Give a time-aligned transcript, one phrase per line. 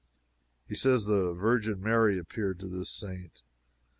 [0.67, 3.43] He says the Virgin Mary appeared to this saint.